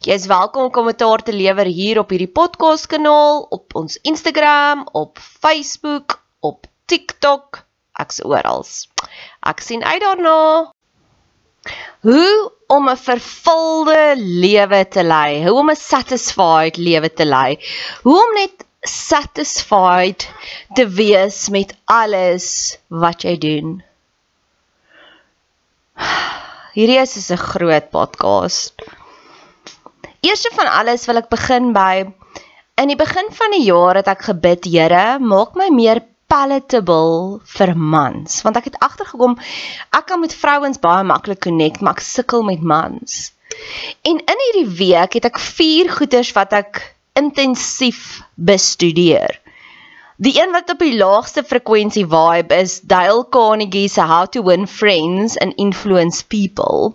Jy 0.00 0.14
is 0.16 0.30
welkom 0.30 0.62
om 0.64 0.70
kommentaar 0.72 1.20
te 1.20 1.32
lewer 1.36 1.68
hier 1.68 1.98
op 2.00 2.08
hierdie 2.14 2.30
podcast 2.32 2.86
kanaal, 2.88 3.42
op 3.52 3.74
ons 3.76 3.98
Instagram, 4.08 4.86
op 4.96 5.18
Facebook, 5.20 6.14
op 6.40 6.64
TikTok, 6.88 7.58
ek's 8.00 8.22
oral. 8.24 8.64
Ek 9.44 9.60
sien 9.60 9.84
uit 9.84 10.00
daarna. 10.00 10.70
Hoe 12.08 12.32
om 12.72 12.88
'n 12.88 12.96
vervulde 12.96 14.14
lewe 14.16 14.80
te 14.88 15.04
lei, 15.04 15.44
hoe 15.44 15.58
om 15.60 15.68
'n 15.70 15.76
satisfied 15.76 16.80
lewe 16.80 17.12
te 17.12 17.26
lei. 17.28 17.60
Hoe 18.02 18.16
om 18.22 18.32
net 18.40 18.64
satisfied 18.80 20.24
te 20.72 20.88
wees 20.88 21.48
met 21.48 21.76
alles 21.84 22.78
wat 22.88 23.28
jy 23.28 23.36
doen. 23.36 23.84
Hierdie 26.78 26.98
is 27.04 27.28
'n 27.30 27.36
groot 27.36 27.90
podcast. 27.90 28.80
Eerste 30.20 30.50
van 30.52 30.68
alles 30.68 31.06
wil 31.08 31.16
ek 31.22 31.30
begin 31.32 31.70
by 31.72 32.04
in 32.80 32.90
die 32.92 32.98
begin 33.00 33.28
van 33.32 33.54
die 33.56 33.64
jaar 33.64 33.96
het 33.96 34.08
ek 34.12 34.26
gebid, 34.28 34.66
Here, 34.68 35.18
maak 35.20 35.56
my 35.56 35.70
meer 35.72 36.02
palatable 36.30 37.40
vir 37.56 37.72
mans, 37.74 38.42
want 38.44 38.58
ek 38.60 38.70
het 38.70 38.78
agtergekom 38.84 39.38
ek 39.96 40.06
kan 40.10 40.20
met 40.20 40.36
vrouens 40.36 40.80
baie 40.80 41.06
maklik 41.08 41.40
connect, 41.46 41.80
maar 41.80 41.96
ek 41.96 42.04
sukkel 42.04 42.44
met 42.46 42.60
mans. 42.60 43.32
En 44.06 44.20
in 44.20 44.44
hierdie 44.44 44.68
week 44.78 45.16
het 45.18 45.30
ek 45.30 45.40
vier 45.42 45.90
goeters 45.92 46.34
wat 46.36 46.52
ek 46.56 46.82
intensief 47.18 48.20
bestudeer. 48.36 49.40
Die 50.20 50.36
een 50.36 50.52
wat 50.52 50.68
op 50.68 50.84
die 50.84 50.98
laagste 51.00 51.42
frekwensie 51.48 52.04
vibe 52.04 52.60
is 52.60 52.82
Dale 52.84 53.24
Carnegie 53.32 53.88
se 53.88 54.04
How 54.04 54.28
to 54.28 54.44
Win 54.44 54.68
Friends 54.68 55.40
and 55.40 55.56
Influence 55.56 56.20
People 56.28 56.92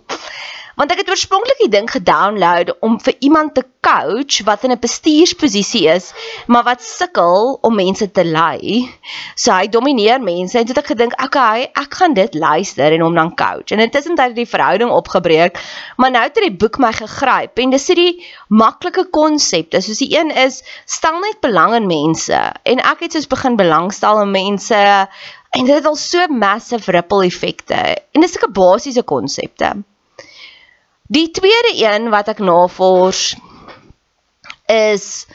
want 0.76 0.92
ek 0.92 1.00
het 1.02 1.10
oorspronklik 1.10 1.60
die 1.62 1.72
ding 1.72 1.86
gedownload 1.88 2.74
om 2.84 2.98
vir 3.00 3.14
iemand 3.24 3.54
te 3.56 3.64
coach 3.86 4.42
wat 4.44 4.64
in 4.66 4.72
'n 4.74 4.80
bestuursposisie 4.82 5.86
is, 5.88 6.12
maar 6.46 6.64
wat 6.64 6.82
sukkel 6.82 7.56
om 7.62 7.74
mense 7.74 8.10
te 8.10 8.24
lei. 8.24 8.88
So 9.34 9.52
hy 9.52 9.68
domineer 9.68 10.20
mense 10.20 10.58
en 10.58 10.66
het 10.68 10.78
ek 10.78 10.92
gedink, 10.92 11.16
okay, 11.22 11.70
ek 11.72 11.94
gaan 11.94 12.14
dit 12.14 12.34
luister 12.34 12.92
en 12.92 13.00
hom 13.00 13.14
dan 13.14 13.34
coach. 13.34 13.72
En 13.72 13.80
intussen 13.80 14.20
het 14.20 14.36
die 14.36 14.48
verhouding 14.48 14.90
opgebreek, 14.90 15.58
maar 15.96 16.10
nou 16.10 16.22
het 16.22 16.34
die 16.34 16.52
boek 16.52 16.78
my 16.78 16.92
gegryp 16.92 17.58
en 17.58 17.70
dis 17.70 17.88
hierdie 17.88 18.24
maklike 18.48 19.08
konsepte. 19.10 19.80
Soos 19.80 19.98
die 19.98 20.12
een 20.18 20.30
is, 20.30 20.62
stel 20.84 21.20
net 21.20 21.40
belang 21.40 21.74
in 21.74 21.86
mense 21.86 22.52
en 22.62 22.78
ek 22.84 23.00
het 23.00 23.12
soos 23.12 23.26
begin 23.26 23.56
belangstel 23.56 24.20
in 24.20 24.30
mense 24.30 25.08
en 25.56 25.64
dit 25.64 25.74
het 25.74 25.86
al 25.86 25.96
so 25.96 26.26
massive 26.28 26.92
ripple 26.92 27.24
effekte. 27.24 27.96
En 28.12 28.20
dis 28.20 28.36
'n 28.36 28.52
basiese 28.52 29.02
konsepte. 29.02 29.72
Die 31.08 31.30
tweede 31.30 31.72
een 31.74 32.08
wat 32.10 32.28
ek 32.32 32.40
navors 32.42 33.36
is 34.66 35.26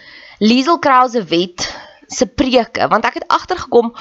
Liesel 0.44 0.80
Krause 0.84 1.24
wet 1.32 1.64
se 2.12 2.28
preke 2.28 2.88
want 2.92 3.08
ek 3.08 3.22
het 3.22 3.28
agtergekom 3.32 3.94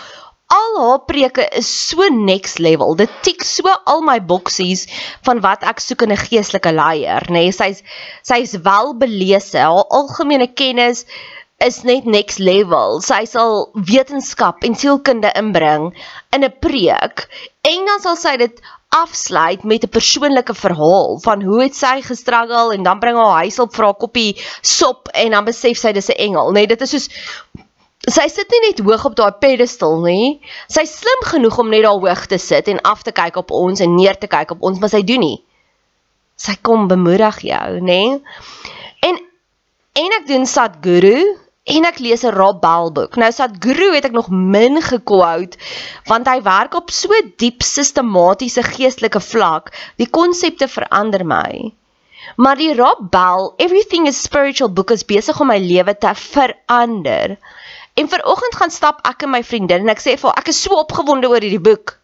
al 0.50 0.78
haar 0.82 1.04
preke 1.06 1.44
is 1.54 1.68
so 1.70 2.08
next 2.10 2.58
level. 2.58 2.96
Dit 2.98 3.12
tik 3.22 3.44
so 3.46 3.70
al 3.70 4.02
my 4.02 4.18
boksies 4.18 4.88
van 5.26 5.38
wat 5.44 5.62
ek 5.62 5.78
soek 5.78 6.02
in 6.02 6.12
'n 6.12 6.24
geestelike 6.24 6.72
leier, 6.74 7.22
nê. 7.30 7.46
Nee, 7.46 7.52
sy's 7.54 7.84
sy's 8.26 8.56
welbelese. 8.66 9.62
Haar 9.62 9.86
algemene 9.94 10.50
kennis 10.50 11.04
is 11.60 11.84
net 11.84 12.04
next 12.04 12.38
level. 12.38 12.98
Sy 13.00 13.24
sal 13.30 13.70
wetenskap 13.74 14.64
en 14.64 14.74
sielkunde 14.74 15.30
inbring 15.38 15.94
in 16.34 16.42
'n 16.44 16.52
preek 16.58 17.28
en 17.62 17.84
dan 17.86 18.00
sal 18.00 18.16
sy 18.16 18.36
dit 18.36 18.60
afsluit 18.90 19.62
met 19.64 19.84
'n 19.84 19.88
persoonlike 19.88 20.54
verhaal 20.54 21.18
van 21.22 21.42
hoe 21.42 21.62
het 21.62 21.76
sy 21.76 22.00
gestruggle 22.02 22.74
en 22.74 22.82
dan 22.82 22.98
bring 22.98 23.16
haar 23.16 23.42
huis 23.42 23.58
op 23.58 23.74
vir 23.74 23.84
haar 23.84 23.94
koppie 23.94 24.42
sop 24.60 25.08
en 25.08 25.30
dan 25.30 25.44
besef 25.44 25.78
sy 25.78 25.92
dis 25.92 26.08
'n 26.08 26.18
engel, 26.26 26.50
nê? 26.50 26.52
Nee, 26.52 26.66
dit 26.66 26.80
is 26.80 26.90
soos 26.90 27.08
sy 28.08 28.28
sit 28.28 28.50
nie 28.50 28.60
net 28.66 28.80
hoog 28.80 29.04
op 29.04 29.16
daai 29.16 29.32
pedestal 29.32 30.00
nie. 30.00 30.40
Sy 30.68 30.84
slim 30.88 31.22
genoeg 31.28 31.58
om 31.58 31.68
net 31.68 31.82
daar 31.82 32.00
hoog 32.00 32.26
te 32.26 32.38
sit 32.38 32.68
en 32.68 32.80
af 32.80 33.02
te 33.02 33.12
kyk 33.12 33.36
op 33.36 33.50
ons 33.50 33.80
en 33.80 33.94
neer 33.94 34.18
te 34.18 34.26
kyk 34.26 34.50
op 34.50 34.62
ons, 34.62 34.78
maar 34.78 34.88
sy 34.88 35.02
doen 35.02 35.20
nie. 35.20 35.38
Sy 36.36 36.56
kom 36.62 36.88
bemoedig 36.88 37.40
jou, 37.40 37.80
nê? 37.80 37.84
Nee? 37.84 38.22
En 39.00 39.20
en 39.92 40.12
ek 40.20 40.26
doen 40.26 40.46
Sadhguru 40.46 41.36
en 41.64 41.84
ek 41.84 41.98
lees 42.00 42.24
'n 42.24 42.32
Rob 42.34 42.60
Bell 42.60 42.90
boek. 42.92 43.16
Nou 43.16 43.30
Sadhguru 43.32 43.92
het 43.94 44.04
ek 44.04 44.16
nog 44.16 44.30
min 44.30 44.80
gequote 44.82 45.58
want 46.06 46.26
hy 46.26 46.40
werk 46.42 46.74
op 46.74 46.90
so 46.90 47.12
diep 47.36 47.62
sistematiese 47.62 48.62
geestelike 48.62 49.20
vlak. 49.20 49.70
Die 49.96 50.08
konsepte 50.08 50.68
verander 50.68 51.24
my. 51.24 51.74
Maar 52.36 52.56
die 52.56 52.74
Rob 52.74 53.10
Bell 53.10 53.52
Everything 53.56 54.06
is 54.06 54.22
Spiritual 54.22 54.72
boek 54.72 54.90
is 54.90 55.04
besig 55.04 55.40
om 55.40 55.46
my 55.46 55.58
lewe 55.58 55.96
te 55.98 56.14
verander. 56.14 57.36
En 57.94 58.08
vanoggend 58.08 58.54
gaan 58.54 58.70
stap 58.70 59.00
ek 59.06 59.22
en 59.22 59.30
my 59.30 59.42
vriendin 59.44 59.82
en 59.82 59.92
ek 59.92 60.00
sê 60.00 60.16
vir 60.16 60.30
haar 60.30 60.38
ek 60.38 60.48
is 60.48 60.62
so 60.62 60.78
opgewonde 60.80 61.28
oor 61.28 61.40
hierdie 61.40 61.60
boek. 61.60 61.98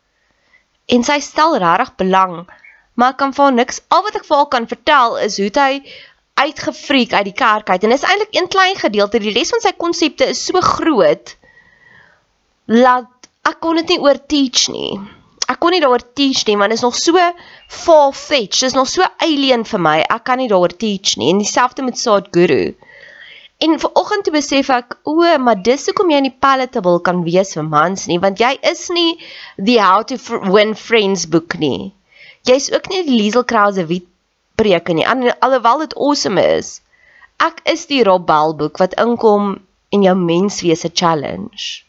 En 0.86 1.02
sy 1.02 1.18
stel 1.20 1.56
regtig 1.58 1.96
belang, 1.96 2.46
maar 2.94 3.14
ek 3.14 3.18
kan 3.22 3.32
vir 3.32 3.44
haar 3.44 3.56
niks 3.56 3.80
al 3.88 4.04
wat 4.06 4.16
ek 4.20 4.26
vir 4.28 4.36
haar 4.36 4.50
kan 4.52 4.66
vertel 4.66 5.16
is 5.16 5.38
hoe 5.40 5.50
hy 5.54 5.82
uitgefreek 6.36 7.12
uit 7.16 7.28
die 7.30 7.36
kerk 7.36 7.70
uit 7.72 7.84
en 7.84 7.92
dis 7.94 8.06
eintlik 8.06 8.34
een 8.36 8.48
klein 8.52 8.76
gedeelte. 8.76 9.20
Die 9.22 9.34
res 9.34 9.52
van 9.54 9.62
sy 9.64 9.72
konsepte 9.76 10.28
is 10.32 10.42
so 10.44 10.60
groot 10.64 11.36
dat 12.66 13.30
ek 13.46 13.60
kon 13.62 13.78
dit 13.80 13.94
nie 13.94 14.00
oor 14.02 14.18
teach 14.28 14.66
nie. 14.74 14.96
Ek 15.46 15.60
kon 15.62 15.70
nie 15.72 15.80
daaroor 15.80 16.02
teach 16.18 16.42
nie 16.48 16.56
want 16.58 16.74
dit 16.74 16.80
is 16.80 16.84
nog 16.84 16.96
so 16.98 17.22
far 17.68 18.12
fetched. 18.12 18.60
Dit 18.60 18.72
is 18.72 18.78
nog 18.78 18.90
so 18.90 19.06
alien 19.22 19.64
vir 19.64 19.82
my. 19.82 20.00
Ek 20.02 20.26
kan 20.26 20.42
nie 20.42 20.50
daaroor 20.50 20.74
teach 20.76 21.16
nie. 21.20 21.30
En 21.32 21.40
dieselfde 21.42 21.86
met 21.86 21.98
Sadhguru. 21.98 22.74
En 23.58 23.78
vanoggend 23.80 24.26
toe 24.26 24.32
besef 24.34 24.68
ek, 24.68 24.98
o, 25.08 25.22
maar 25.40 25.62
dis 25.64 25.86
hoekom 25.88 26.10
jy 26.12 26.18
nie 26.26 26.34
palatable 26.44 26.98
kan 27.06 27.22
wees 27.24 27.54
vir 27.56 27.64
mans 27.64 28.04
nie, 28.10 28.18
want 28.20 28.42
jy 28.42 28.50
is 28.68 28.82
nie 28.92 29.14
die 29.56 29.78
How 29.80 30.02
to 30.10 30.18
Win 30.52 30.74
Friends 30.76 31.24
boek 31.32 31.56
nie. 31.62 31.94
Jy's 32.44 32.68
ook 32.74 32.90
nie 32.92 33.00
die 33.06 33.16
Liesel 33.16 33.46
Krause 33.48 33.86
preke 34.56 34.96
nie. 34.96 35.06
Alhoewel 35.06 35.84
dit 35.84 35.96
awesome 35.96 36.42
is. 36.58 36.80
Ek 37.42 37.60
is 37.68 37.86
die 37.90 38.02
Rob 38.04 38.26
Bell 38.28 38.54
boek 38.56 38.80
wat 38.80 38.96
inkom 39.00 39.56
en 39.92 40.04
jou 40.06 40.14
menswese 40.18 40.90
challenge. 40.92 41.84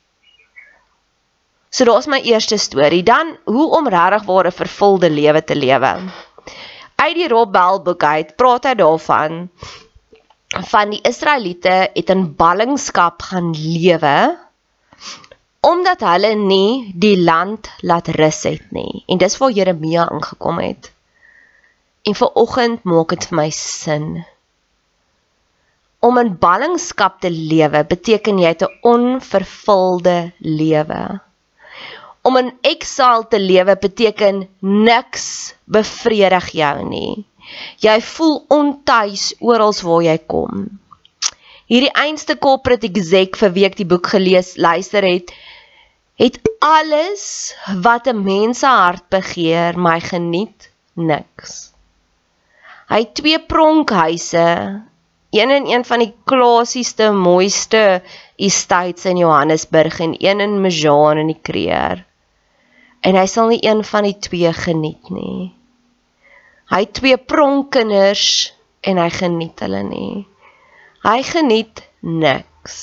So 1.71 1.85
daar's 1.87 2.07
my 2.07 2.19
eerste 2.23 2.57
storie. 2.57 3.03
Dan 3.03 3.35
hoe 3.45 3.67
om 3.77 3.87
regtig 3.87 4.25
ware 4.27 4.51
vervulde 4.51 5.09
lewe 5.09 5.43
te 5.43 5.55
lewe. 5.55 5.93
Uit 6.97 7.15
die 7.15 7.27
Rob 7.31 7.51
Bell 7.53 7.79
boek 7.85 8.03
uit 8.03 8.35
praat 8.39 8.65
hy 8.65 8.75
daarvan 8.79 9.47
van 10.71 10.91
die 10.95 11.01
Israeliete 11.05 11.89
het 11.93 12.09
in 12.09 12.29
ballingskap 12.39 13.21
gaan 13.29 13.51
lewe 13.53 14.37
omdat 15.67 16.03
hulle 16.05 16.31
nie 16.39 16.93
die 16.95 17.17
land 17.19 17.67
laat 17.83 18.07
rus 18.15 18.43
het 18.47 18.71
nie. 18.71 19.03
En 19.07 19.19
dis 19.19 19.35
waar 19.37 19.51
Jeremia 19.51 20.07
ingekom 20.13 20.61
het. 20.63 20.91
En 22.07 22.15
vir 22.15 22.29
oggend 22.39 22.83
maak 22.87 23.11
dit 23.13 23.25
vir 23.29 23.37
my 23.41 23.47
sin. 23.51 24.09
Om 26.07 26.19
in 26.21 26.33
ballingskap 26.39 27.17
te 27.23 27.31
lewe 27.33 27.81
beteken 27.89 28.39
jy 28.39 28.53
'n 28.55 28.75
onvervulde 28.93 30.17
lewe. 30.39 31.01
Om 32.27 32.37
in 32.37 32.51
exile 32.61 33.27
te 33.31 33.39
lewe 33.39 33.75
beteken 33.75 34.47
niks 34.59 35.27
bevredig 35.65 36.47
jou 36.61 36.77
nie. 36.83 37.25
Jy 37.79 37.97
voel 38.01 38.35
ontuis 38.59 39.33
oral 39.39 39.73
waar 39.83 40.03
jy 40.03 40.17
kom. 40.33 40.67
Hierdie 41.67 41.91
einste 41.91 42.37
corporate 42.39 42.87
exec 42.87 43.35
vir 43.35 43.51
wie 43.55 43.65
ek 43.67 43.75
die 43.75 43.87
boek 43.87 44.07
gelees 44.15 44.55
luister 44.55 45.03
het, 45.03 45.33
het 46.15 46.39
alles 46.63 47.55
wat 47.83 48.07
'n 48.07 48.23
mens 48.23 48.59
se 48.59 48.67
hart 48.67 49.09
begeer, 49.09 49.75
my 49.77 49.99
geniet 49.99 50.71
niks. 50.95 51.76
Hy 52.87 53.01
het 53.03 53.15
twee 53.19 53.39
pronkhuise, 53.39 54.47
een 55.35 55.51
in 55.51 55.65
een 55.67 55.85
van 55.85 55.99
die 55.99 56.13
klassiesste, 56.29 57.11
mooiste 57.11 58.01
estates 58.35 59.05
in 59.05 59.17
Johannesburg 59.17 59.99
en 59.99 60.15
een 60.17 60.39
in 60.39 60.61
Mjaan 60.61 61.17
in 61.17 61.33
die 61.33 61.41
Kreer 61.41 62.07
en 63.07 63.15
hy 63.17 63.25
sal 63.29 63.51
nie 63.51 63.61
een 63.63 63.83
van 63.87 64.07
die 64.07 64.17
twee 64.19 64.51
geniet 64.53 65.11
nie. 65.13 65.51
Hy 66.67 66.81
het 66.83 66.95
twee 66.97 67.17
pronkkinders 67.17 68.53
en 68.87 68.99
hy 68.99 69.07
geniet 69.13 69.63
hulle 69.63 69.83
nie. 69.87 70.25
Hy 71.05 71.21
geniet 71.23 71.85
niks. 72.03 72.77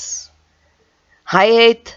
Hy 1.35 1.45
het 1.53 1.97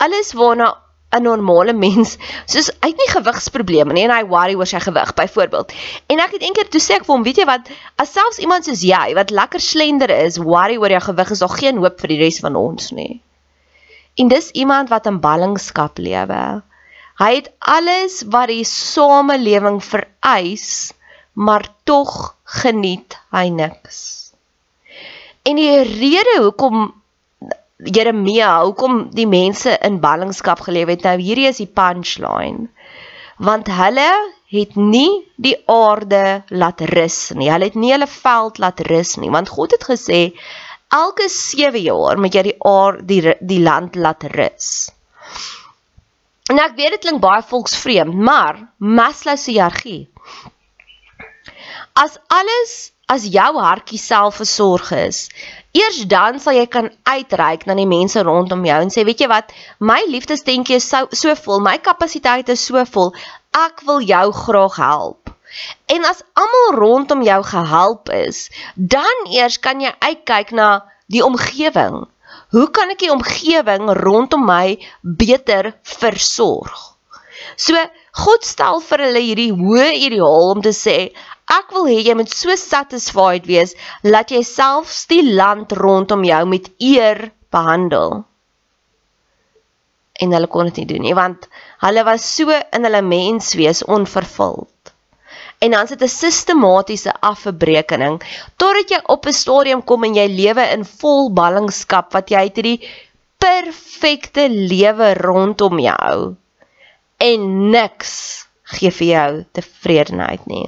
alles 0.00 0.34
waarna 0.36 0.74
'n 1.10 1.22
normale 1.22 1.72
mens, 1.74 2.16
soos 2.46 2.70
hy 2.70 2.90
het 2.92 3.00
nie 3.00 3.10
gewigsprobleme 3.10 3.94
nie 3.94 4.04
en 4.06 4.14
hy 4.14 4.22
worry 4.30 4.54
oor 4.54 4.68
sy 4.68 4.78
gewig 4.82 5.10
byvoorbeeld. 5.18 5.72
En 6.06 6.22
ek 6.22 6.36
het 6.36 6.44
eendag 6.46 6.70
toe 6.70 6.82
sê 6.82 6.98
ek 7.00 7.06
vir 7.08 7.14
hom, 7.16 7.24
weet 7.26 7.40
jy 7.42 7.46
wat, 7.48 7.70
as 7.98 8.12
selfs 8.14 8.38
iemand 8.38 8.68
soos 8.68 8.84
jy 8.86 9.14
wat 9.18 9.34
lekker 9.34 9.60
slender 9.60 10.12
is, 10.14 10.38
worry 10.38 10.78
oor 10.78 10.94
jou 10.94 11.02
gewig, 11.08 11.34
is 11.34 11.42
daar 11.42 11.56
geen 11.56 11.82
hoop 11.82 11.98
vir 12.00 12.14
die 12.14 12.20
res 12.22 12.38
van 12.44 12.56
ons 12.56 12.92
nie. 12.94 13.20
En 14.18 14.30
dis 14.30 14.50
iemand 14.54 14.90
wat 14.90 15.06
in 15.10 15.20
ballingskap 15.22 15.98
lewe. 15.98 16.62
Hy 17.20 17.32
het 17.34 17.50
alles 17.58 18.22
wat 18.32 18.48
die 18.48 18.64
samelewing 18.64 19.82
vereis, 19.84 20.92
maar 21.34 21.66
tog 21.84 22.36
geniet 22.60 23.18
hy 23.34 23.48
niks. 23.50 24.30
En 25.42 25.56
die 25.56 25.82
rede 25.82 26.38
hoekom 26.38 26.90
Jeremia, 27.84 28.60
hoekom 28.64 29.06
die 29.16 29.26
mense 29.28 29.76
in 29.86 30.00
ballingskap 30.00 30.60
geleef 30.66 30.90
het, 30.92 31.06
nou 31.06 31.16
hierdie 31.20 31.48
is 31.48 31.60
die 31.62 31.70
punchline. 31.70 32.68
Want 33.40 33.70
hulle 33.72 34.10
het 34.52 34.74
nie 34.76 35.22
die 35.40 35.56
aarde 35.70 36.42
laat 36.48 36.82
rus 36.92 37.30
nie. 37.38 37.48
Hulle 37.48 37.70
het 37.70 37.78
nie 37.78 37.92
hulle 37.94 38.08
veld 38.10 38.58
laat 38.60 38.82
rus 38.90 39.14
nie, 39.22 39.30
want 39.32 39.48
God 39.48 39.76
het 39.76 39.86
gesê 39.88 40.20
elke 40.90 41.28
7 41.30 41.80
jaar 41.80 42.18
moet 42.18 42.34
jy 42.34 42.48
die 42.50 42.56
aarde 42.66 43.06
die, 43.06 43.34
die 43.40 43.62
land 43.62 43.96
laat 43.96 44.26
rus. 44.34 44.90
En 46.50 46.58
ek 46.58 46.74
weet 46.76 46.96
dit 46.96 47.04
klink 47.06 47.22
baie 47.22 47.42
volksvreemd, 47.46 48.16
maar 48.26 48.58
Maslow 48.82 49.38
se 49.38 49.52
hiërargie. 49.54 50.08
As 51.94 52.18
alles 52.26 52.90
as 53.10 53.26
jou 53.26 53.50
hartjie 53.58 53.98
selfversorg 53.98 54.92
is, 54.94 55.24
eers 55.74 56.04
dan 56.10 56.38
sal 56.42 56.54
jy 56.54 56.66
kan 56.70 56.90
uitreik 57.10 57.66
na 57.66 57.74
die 57.78 57.88
mense 57.90 58.22
rondom 58.26 58.62
jou 58.66 58.78
en 58.84 58.92
sê, 58.94 59.04
weet 59.06 59.24
jy 59.24 59.30
wat, 59.30 59.50
my 59.78 59.98
liefdestentjie 60.12 60.78
is 60.78 60.86
so 60.86 61.08
so 61.22 61.34
vol, 61.44 61.62
my 61.64 61.76
kapasiteit 61.82 62.52
is 62.54 62.62
so 62.68 62.84
vol, 62.94 63.10
ek 63.56 63.82
wil 63.88 64.04
jou 64.06 64.26
graag 64.44 64.78
help. 64.78 65.34
En 65.90 66.06
as 66.06 66.22
almal 66.38 66.78
rondom 66.78 67.24
jou 67.26 67.40
gehelp 67.50 68.12
is, 68.14 68.46
dan 68.74 69.26
eers 69.34 69.58
kan 69.58 69.82
jy 69.82 69.90
uitkyk 69.98 70.54
na 70.54 70.70
die 71.10 71.24
omgewing. 71.26 72.04
Hoe 72.54 72.68
kan 72.70 72.94
ek 72.94 73.02
die 73.02 73.10
omgewing 73.10 73.90
rondom 73.98 74.46
my 74.46 74.78
beter 75.02 75.72
versorg? 75.98 76.94
So 77.58 77.74
God 78.12 78.44
stel 78.44 78.80
vir 78.80 79.04
hulle 79.06 79.22
hierdie 79.22 79.52
hoë 79.54 79.90
ideaal 80.06 80.54
om 80.54 80.62
te 80.62 80.72
sê 80.76 80.96
ek 81.50 81.74
wil 81.74 81.86
hê 81.90 82.00
jy 82.06 82.14
moet 82.18 82.32
so 82.34 82.54
satisfied 82.58 83.46
wees 83.46 83.74
dat 84.02 84.30
jy 84.34 84.42
selfs 84.46 85.04
die 85.10 85.22
land 85.22 85.72
rondom 85.78 86.24
jou 86.26 86.42
met 86.46 86.70
eer 86.78 87.30
behandel. 87.50 88.24
En 90.20 90.34
hulle 90.36 90.50
kon 90.52 90.68
dit 90.68 90.82
nie 90.82 90.90
doen 90.90 91.06
nie 91.06 91.16
want 91.18 91.46
hulle 91.86 92.04
was 92.04 92.26
so 92.36 92.50
in 92.50 92.86
hulle 92.86 93.02
menswees 93.02 93.84
onvervuld 93.86 94.94
en 95.60 95.70
dan 95.76 95.86
sit 95.86 96.02
'n 96.02 96.08
sistematiese 96.08 97.12
afbreekening 97.30 98.16
totdat 98.56 98.90
jy 98.90 99.00
op 99.14 99.26
'n 99.26 99.38
stadium 99.42 99.82
kom 99.84 100.04
en 100.04 100.14
jy 100.14 100.26
lewe 100.42 100.64
in 100.76 100.84
vol 100.84 101.30
ballingskap 101.40 102.12
wat 102.16 102.30
jy 102.30 102.42
het 102.48 102.56
hierdie 102.56 102.80
perfekte 103.38 104.48
lewe 104.48 105.14
rondom 105.14 105.78
jou 105.78 106.36
en 107.20 107.48
niks 107.70 108.14
gee 108.76 108.92
vir 108.94 109.08
jou 109.08 109.30
tevredenheid 109.58 110.46
nie. 110.50 110.66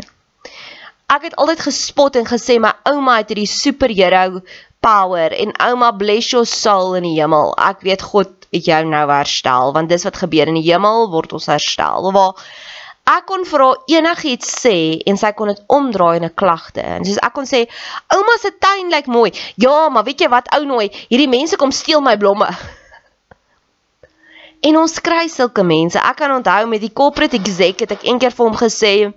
Ek 1.12 1.26
het 1.28 1.36
altyd 1.40 1.64
gespot 1.66 2.16
en 2.16 2.28
gesê 2.28 2.58
my 2.60 2.72
ouma 2.88 3.18
het 3.20 3.32
hierdie 3.32 3.50
superhero 3.50 4.40
power 4.82 5.34
en 5.36 5.52
ouma 5.62 5.92
bless 5.96 6.32
your 6.32 6.48
soul 6.48 6.96
in 6.98 7.06
die 7.06 7.16
hemel. 7.18 7.52
Ek 7.60 7.84
weet 7.86 8.04
God 8.12 8.32
het 8.52 8.68
jou 8.68 8.82
nou 8.88 9.06
herstel 9.10 9.72
want 9.76 9.92
dis 9.92 10.04
wat 10.08 10.20
gebeur 10.24 10.50
in 10.50 10.58
die 10.60 10.68
hemel 10.70 11.10
word 11.12 11.32
ons 11.36 11.48
herstel. 11.52 12.10
Waar 12.16 12.40
ek 13.12 13.26
kon 13.28 13.46
vir 13.48 13.64
haar 13.66 13.80
enigiets 13.92 14.50
sê 14.64 14.76
en 15.06 15.20
sy 15.20 15.32
kon 15.36 15.52
dit 15.52 15.62
omdraai 15.78 16.20
in 16.20 16.28
'n 16.28 16.34
klagte. 16.42 16.82
En 16.82 17.04
soos 17.04 17.22
ek 17.22 17.34
kon 17.34 17.46
sê, 17.46 17.66
"Ouma 18.16 18.36
se 18.40 18.50
tuin 18.58 18.90
lyk 18.90 19.06
mooi." 19.06 19.32
"Ja, 19.56 19.88
maar 19.88 20.04
weet 20.04 20.20
jy 20.20 20.28
wat, 20.28 20.48
ou 20.56 20.64
nooi, 20.64 20.88
hierdie 21.10 21.28
mense 21.28 21.56
kom 21.56 21.70
steel 21.70 22.00
my 22.00 22.16
blomme." 22.16 22.48
En 24.62 24.76
ons 24.78 25.00
kry 25.02 25.26
sulke 25.28 25.64
mense. 25.66 25.98
Ek 25.98 26.20
kan 26.20 26.30
onthou 26.30 26.66
met 26.70 26.82
die 26.82 26.92
corporate 26.94 27.38
exec 27.38 27.82
het 27.82 27.96
ek 27.96 28.04
eendag 28.06 28.34
vir 28.36 28.46
hom 28.46 28.56
gesê, 28.56 29.12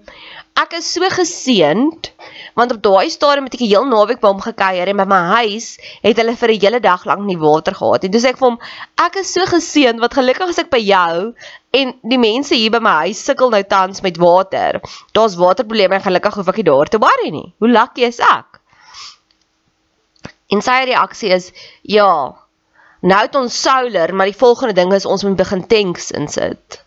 "Ek 0.58 0.74
is 0.74 0.94
so 0.94 1.02
geseënd 1.02 2.12
want 2.56 2.72
op 2.72 2.82
daai 2.82 3.10
stadium 3.10 3.44
het 3.44 3.56
ek 3.56 3.62
'n 3.62 3.68
heel 3.74 3.86
naweek 3.86 4.22
by 4.22 4.28
hom 4.28 4.42
gekuier 4.42 4.88
en 4.88 4.98
by 4.98 5.06
my 5.06 5.22
huis 5.36 5.78
het 6.02 6.18
hulle 6.18 6.36
vir 6.36 6.50
'n 6.50 6.60
hele 6.62 6.80
dag 6.80 7.06
lank 7.06 7.26
nie 7.26 7.38
water 7.38 7.74
gehad 7.74 8.04
nie." 8.04 8.20
Sê 8.20 8.30
ek 8.30 8.38
vir 8.38 8.50
hom, 8.50 8.60
"Ek 8.98 9.16
is 9.18 9.34
so 9.34 9.42
geseënd 9.42 10.00
wat 10.00 10.14
gelukkig 10.14 10.50
as 10.50 10.60
ek 10.60 10.72
by 10.72 10.80
jou 10.80 11.36
En 11.76 11.92
die 12.08 12.20
mense 12.22 12.56
hier 12.56 12.72
by 12.72 12.80
my 12.84 12.94
huis 13.06 13.22
sukkel 13.28 13.52
nou 13.52 13.62
tans 13.68 14.04
met 14.06 14.20
water. 14.22 14.80
Daar's 15.18 15.36
waterprobleme 15.40 15.98
en 15.98 16.06
gelukkig 16.06 16.38
hoef 16.40 16.52
ek 16.52 16.62
nie 16.62 16.70
daar 16.70 16.92
te 16.92 17.02
worry 17.04 17.32
nie. 17.34 17.50
Hoe 17.60 17.72
lucky 17.72 18.06
is 18.08 18.22
ek? 18.24 18.62
En 20.54 20.62
sy 20.64 20.78
reaksie 20.88 21.34
is: 21.36 21.50
"Ja, 21.82 22.36
nou 23.06 23.22
het 23.22 23.38
ons 23.38 23.62
solar, 23.62 24.14
maar 24.14 24.32
die 24.32 24.38
volgende 24.38 24.76
ding 24.78 24.94
is 24.94 25.06
ons 25.06 25.24
moet 25.24 25.38
begin 25.40 25.66
tanks 25.70 26.12
insit." 26.12 26.82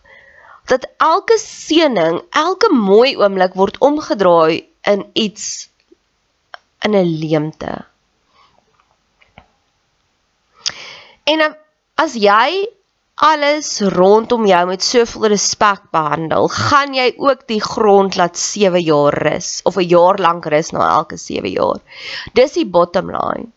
Dat 0.69 0.85
elke 1.01 1.37
seëning, 1.41 2.21
elke 2.29 2.69
mooi 2.73 3.15
oomblik 3.17 3.55
word 3.57 3.79
omgedraai 3.81 4.67
in 4.85 5.05
iets 5.13 5.69
in 6.85 6.95
'n 6.95 7.19
leemte. 7.19 7.85
En 11.23 11.55
as 11.95 12.13
jy 12.13 12.67
alles 13.19 13.81
rondom 13.81 14.45
jou 14.47 14.61
met 14.67 14.83
soveel 14.83 15.27
respek 15.33 15.81
behandel, 15.91 16.47
gaan 16.47 16.93
jy 16.95 17.09
ook 17.17 17.47
die 17.51 17.61
grond 17.61 18.15
laat 18.15 18.37
7 18.39 18.79
jaar 18.81 19.17
rus 19.25 19.59
of 19.63 19.77
'n 19.77 19.87
jaar 19.87 20.17
lank 20.17 20.45
rus 20.45 20.71
na 20.71 20.87
elke 20.89 21.17
7 21.17 21.51
jaar. 21.51 21.79
Dis 22.33 22.53
die 22.53 22.65
bottom 22.65 23.11
line. 23.11 23.51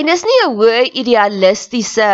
En 0.00 0.06
dis 0.08 0.22
nie 0.24 0.38
'n 0.44 0.54
hoë 0.58 0.84
idealistiese 1.00 2.10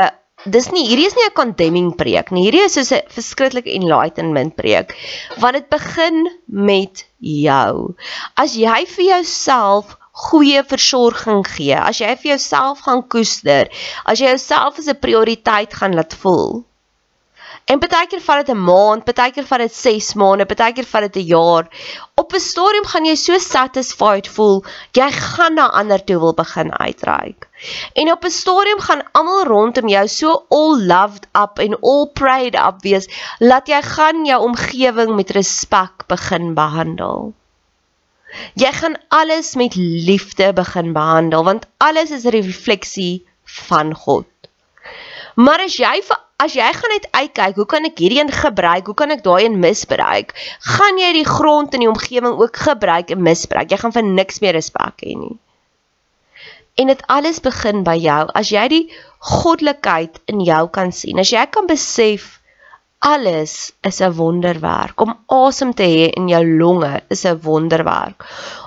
dis 0.46 0.68
nie 0.70 0.84
hierdie 0.86 1.06
is 1.10 1.16
nie 1.18 1.26
'n 1.26 1.34
condemning 1.34 1.90
preek 2.00 2.30
nie. 2.30 2.44
Hierdie 2.46 2.64
is 2.66 2.74
soos 2.78 2.92
'n 2.92 3.06
verskriklike 3.14 3.74
enlightenment 3.74 4.54
preek 4.56 4.94
want 5.38 5.58
dit 5.58 5.68
begin 5.70 6.28
met 6.46 7.04
jou. 7.18 7.94
As 8.36 8.54
jy 8.54 8.84
vir 8.86 9.04
jouself 9.04 9.96
goeie 10.26 10.62
versorging 10.66 11.44
gee, 11.46 11.74
as 11.74 12.00
jy 12.00 12.14
vir 12.22 12.30
jouself 12.34 12.80
gaan 12.86 13.02
koester, 13.06 13.70
as 14.04 14.18
jy 14.18 14.32
jouself 14.34 14.78
as 14.78 14.88
'n 14.88 14.98
prioriteit 14.98 15.74
gaan 15.74 15.94
laat 15.94 16.14
voel. 16.14 16.64
En 17.68 17.80
baie 17.82 18.06
keer 18.08 18.22
vat 18.24 18.46
dit 18.46 18.54
'n 18.54 18.64
maand, 18.64 19.04
baie 19.04 19.32
keer 19.36 19.44
vat 19.48 19.60
dit 19.60 19.74
6 19.78 20.14
maande, 20.20 20.44
baie 20.48 20.72
keer 20.72 20.86
vat 20.92 21.04
dit 21.06 21.16
'n 21.20 21.26
jaar. 21.30 21.64
Op 22.22 22.32
'n 22.32 22.40
stadium 22.40 22.86
gaan 22.92 23.04
jy 23.04 23.14
so 23.14 23.38
satisfied 23.38 24.28
voel, 24.36 24.64
jy 24.96 25.08
gaan 25.12 25.54
na 25.54 25.66
ander 25.80 26.04
toe 26.04 26.18
wil 26.18 26.32
begin 26.34 26.72
uitreik. 26.72 27.48
En 27.92 28.12
op 28.12 28.24
'n 28.24 28.30
stadium 28.30 28.80
gaan 28.80 29.02
almal 29.12 29.44
rondom 29.44 29.88
jou 29.88 30.06
so 30.08 30.46
all 30.48 30.80
loved 30.92 31.26
up 31.42 31.58
en 31.58 31.76
all 31.80 32.06
prayed 32.06 32.54
up 32.54 32.80
wees, 32.82 33.06
dat 33.38 33.68
jy 33.68 33.82
gaan 33.82 34.24
jou 34.24 34.40
omgewing 34.42 35.14
met 35.16 35.30
respek 35.30 36.06
begin 36.06 36.54
behandel. 36.54 37.34
Jy 38.54 38.72
gaan 38.72 38.96
alles 39.08 39.54
met 39.54 39.74
liefde 39.74 40.52
begin 40.52 40.92
behandel 40.92 41.44
want 41.44 41.66
alles 41.76 42.10
is 42.10 42.24
'n 42.24 42.30
refleksie 42.30 43.26
van 43.44 43.94
God. 43.94 44.26
Maar 45.34 45.60
as 45.64 45.76
jy 45.76 46.02
as 46.38 46.54
jy 46.54 46.68
gaan 46.74 46.94
net 46.94 47.08
uitkyk, 47.10 47.56
hoe 47.58 47.66
kan 47.66 47.84
ek 47.88 47.98
hierdie 47.98 48.20
een 48.20 48.32
gebruik? 48.32 48.86
Hoe 48.86 48.94
kan 48.94 49.10
ek 49.10 49.24
daai 49.26 49.44
een 49.44 49.58
misbruik? 49.62 50.34
Gaan 50.76 51.00
jy 51.02 51.12
die 51.18 51.26
grond 51.26 51.74
en 51.74 51.84
die 51.84 51.90
omgewing 51.90 52.38
ook 52.38 52.56
gebruik 52.68 53.10
en 53.10 53.22
misbruik? 53.26 53.70
Jy 53.70 53.78
gaan 53.82 53.94
vir 53.96 54.06
niks 54.06 54.42
meer 54.44 54.54
respek 54.58 55.04
hê 55.04 55.16
nie. 55.18 55.36
En 56.78 56.86
dit 56.86 57.00
alles 57.10 57.40
begin 57.42 57.82
by 57.82 57.96
jou. 57.98 58.20
As 58.38 58.52
jy 58.54 58.66
die 58.70 58.84
goddelikheid 59.18 60.20
in 60.30 60.44
jou 60.46 60.68
kan 60.70 60.94
sien, 60.94 61.18
as 61.18 61.34
jy 61.34 61.42
kan 61.50 61.66
besef 61.66 62.38
Alles 63.00 63.72
is 63.88 64.00
'n 64.00 64.12
wonderwerk. 64.12 65.00
Om 65.00 65.18
asem 65.26 65.74
te 65.74 65.86
hê 65.86 66.06
in 66.18 66.26
jou 66.28 66.44
longe 66.62 67.02
is 67.14 67.22
'n 67.24 67.40
wonderwerk. 67.42 68.26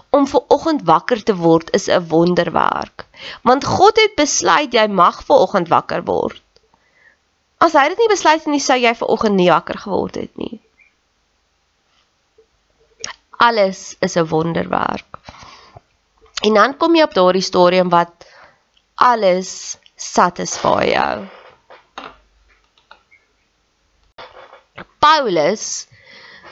Om 0.10 0.28
ver 0.28 0.44
oggend 0.48 0.82
wakker 0.92 1.24
te 1.24 1.36
word 1.36 1.68
is 1.80 1.90
'n 1.90 2.08
wonderwerk. 2.08 3.06
Want 3.44 3.66
God 3.66 4.00
het 4.04 4.16
besluit 4.16 4.74
jy 4.74 4.88
mag 4.88 5.24
ver 5.24 5.36
oggend 5.36 5.68
wakker 5.68 6.04
word. 6.04 6.42
As 7.62 7.76
hy 7.78 7.84
dit 7.92 8.00
nie 8.02 8.10
besluit 8.10 8.46
nie, 8.50 8.60
sou 8.64 8.78
jy 8.82 8.94
ver 8.98 9.12
oggend 9.14 9.38
nie 9.38 9.52
wakker 9.52 9.78
geword 9.78 10.18
het 10.18 10.34
nie. 10.42 10.58
Alles 13.42 13.96
is 14.02 14.18
'n 14.18 14.26
wonderwerk. 14.30 15.20
En 16.42 16.54
dan 16.54 16.78
kom 16.78 16.96
jy 16.96 17.04
op 17.04 17.14
daardie 17.14 17.46
stadium 17.46 17.90
wat 17.90 18.26
alles 18.96 19.78
satisfy 19.96 20.90
jou. 20.90 21.28
Paulus 25.00 25.88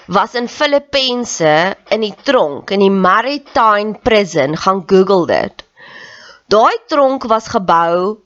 was 0.08 0.34
in 0.34 0.48
Filippense 0.48 1.76
in 1.90 2.02
die 2.02 2.16
tronk 2.24 2.72
in 2.72 2.80
die 2.80 2.94
Maritime 2.94 3.98
Prison 4.04 4.58
gaan 4.58 4.84
Google 4.86 5.26
dit. 5.26 5.66
Daai 6.50 6.78
tronk 6.88 7.24
was 7.30 7.48
gebou 7.48 8.18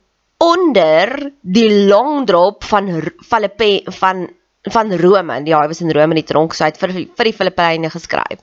onder 0.42 1.30
die 1.40 1.86
long 1.88 2.26
drop 2.26 2.64
van 2.64 2.90
Filippe 3.22 3.82
van 4.00 4.26
van 4.64 4.92
Rome. 4.96 5.42
Ja, 5.44 5.60
hy 5.60 5.68
was 5.68 5.82
in 5.84 5.92
Rome 5.92 6.14
in 6.14 6.22
die 6.22 6.28
tronk, 6.28 6.54
so 6.56 6.64
hy 6.64 6.70
het 6.72 6.80
vir 6.80 6.92
vir 6.96 7.28
die 7.28 7.36
Filippyne 7.36 7.90
geskryf. 7.92 8.40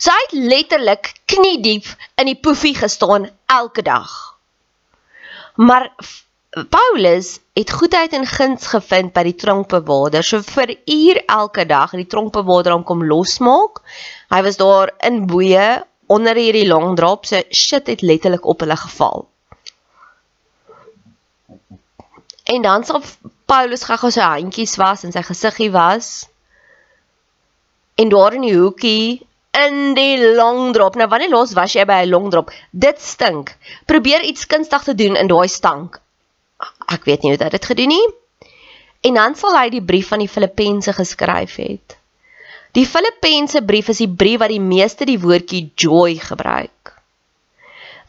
So 0.00 0.12
hy 0.12 0.22
het 0.24 0.36
letterlik 0.52 1.12
kniediep 1.28 1.88
in 2.20 2.30
die 2.30 2.38
poefie 2.40 2.74
gestaan 2.78 3.28
elke 3.52 3.84
dag. 3.84 4.08
Maar 5.60 5.90
Paulus 6.52 7.38
het 7.56 7.72
goedheid 7.72 8.12
en 8.12 8.26
guns 8.28 8.66
gevind 8.72 9.12
by 9.16 9.26
die 9.28 9.36
tronkbewaarder. 9.40 10.24
So 10.24 10.40
vir 10.44 10.74
uur 10.88 11.22
elke 11.26 11.66
dag 11.68 11.92
het 11.92 12.02
die 12.02 12.10
tronkbewaarder 12.12 12.72
hom 12.72 12.84
kom 12.88 13.04
losmaak. 13.08 13.80
Hy 14.32 14.42
was 14.44 14.60
daar 14.60 14.92
in 15.04 15.26
boeye 15.28 15.82
onder 16.12 16.36
hierdie 16.36 16.68
long 16.68 16.96
drop. 16.96 17.28
So 17.28 17.40
shit 17.50 17.88
het 17.92 18.04
letterlik 18.04 18.48
op 18.48 18.64
hulle 18.64 18.76
geval. 18.76 19.28
En 22.52 22.62
dan 22.66 22.84
sal 22.84 23.00
Paulus 23.48 23.84
gou-gou 23.88 24.10
sy 24.12 24.28
handjies 24.34 24.76
was 24.80 25.04
en 25.06 25.14
sy 25.14 25.22
gesiggie 25.26 25.70
was. 25.72 26.12
En 28.00 28.12
daar 28.12 28.36
in 28.36 28.46
die 28.46 28.56
hoekie 28.56 29.26
in 29.56 29.94
die 29.96 30.34
long 30.36 30.72
drop. 30.76 30.96
Nou 30.96 31.08
wanneer 31.08 31.32
los 31.32 31.56
was 31.56 31.74
jy 31.76 31.84
by 31.88 32.02
'n 32.04 32.12
long 32.12 32.30
drop? 32.30 32.52
Dit 32.70 33.00
stink. 33.00 33.56
Probeer 33.86 34.24
iets 34.24 34.46
kunstig 34.46 34.82
te 34.82 34.94
doen 34.94 35.16
in 35.16 35.28
daai 35.28 35.48
stank 35.48 36.00
ek 36.92 37.06
weet 37.08 37.24
nie 37.24 37.34
hoe 37.34 37.50
dit 37.50 37.70
gedoen 37.70 37.92
nie. 37.92 38.06
En 39.02 39.18
dan 39.18 39.34
sal 39.38 39.56
hy 39.58 39.68
die 39.72 39.82
brief 39.82 40.12
van 40.12 40.22
die 40.22 40.30
Filippense 40.30 40.94
geskryf 40.94 41.56
het. 41.62 41.96
Die 42.76 42.86
Filippense 42.88 43.62
brief 43.68 43.90
is 43.92 44.00
die 44.00 44.08
brief 44.08 44.40
wat 44.40 44.52
die 44.52 44.62
meeste 44.62 45.08
die 45.08 45.18
woordjie 45.20 45.64
joy 45.76 46.16
gebruik. 46.22 46.94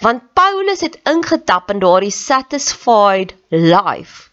Want 0.04 0.30
Paulus 0.36 0.84
het 0.84 1.00
ingetap 1.10 1.72
in 1.72 1.82
daardie 1.84 2.14
satisfied 2.14 3.34
life 3.50 4.30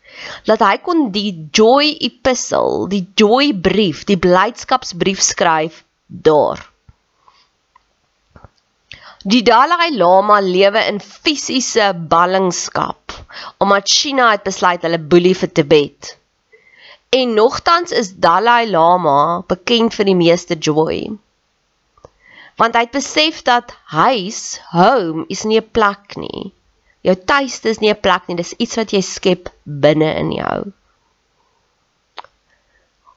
dat 0.49 0.61
hy 0.65 0.77
kon 0.85 1.11
die 1.15 1.49
joy 1.53 1.95
epistle, 2.00 2.89
die 2.89 3.07
joy 3.17 3.53
brief, 3.55 4.05
die 4.05 4.19
blydskapsbrief 4.19 5.23
skryf 5.23 5.85
daar. 6.07 6.62
Die 9.21 9.43
Dalai 9.45 9.91
Lama 9.97 10.41
lewe 10.41 10.81
in 10.89 11.00
fisiese 11.00 11.93
ballingskap 11.95 13.12
omdat 13.59 13.89
China 13.89 14.31
het 14.31 14.43
besluit 14.43 14.83
hulle 14.83 14.99
boelie 14.99 15.35
vir 15.37 15.53
Tibet. 15.53 16.17
En 17.11 17.35
nogtans 17.35 17.93
is 17.93 18.15
Dalai 18.17 18.71
Lama 18.71 19.43
bekend 19.47 19.95
vir 19.95 20.09
die 20.09 20.17
meeste 20.17 20.57
joy. 20.57 21.11
Want 22.61 22.77
hy 22.77 22.87
het 22.87 22.97
besef 22.97 23.43
dat 23.47 23.75
huis, 23.93 24.61
home 24.73 25.27
is 25.29 25.45
nie 25.45 25.61
'n 25.61 25.71
plek 25.71 26.17
nie. 26.17 26.53
Jou 27.00 27.16
tuiste 27.16 27.69
is 27.69 27.80
nie 27.80 27.90
'n 27.90 28.00
plek 28.00 28.28
nie, 28.28 28.37
dis 28.37 28.54
iets 28.59 28.76
wat 28.76 28.92
jy 28.92 29.00
skep 29.00 29.49
binne 29.64 30.14
in 30.21 30.33
jou. 30.33 30.73